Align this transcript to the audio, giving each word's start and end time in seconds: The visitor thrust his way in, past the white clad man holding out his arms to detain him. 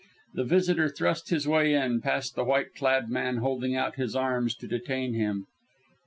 The 0.33 0.43
visitor 0.45 0.89
thrust 0.89 1.29
his 1.29 1.47
way 1.47 1.75
in, 1.75 2.01
past 2.01 2.33
the 2.33 2.43
white 2.43 2.73
clad 2.73 3.11
man 3.11 3.37
holding 3.37 3.75
out 3.75 3.97
his 3.97 4.15
arms 4.15 4.55
to 4.55 4.67
detain 4.67 5.13
him. 5.13 5.45